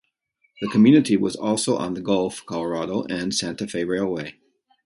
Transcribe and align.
The 0.61 0.67
community 0.67 1.15
was 1.15 1.35
also 1.35 1.75
on 1.77 1.93
the 1.93 2.01
Gulf, 2.01 2.43
Colorado 2.47 3.03
and 3.03 3.35
Santa 3.35 3.67
Fe 3.67 3.83
Railway. 3.83 4.39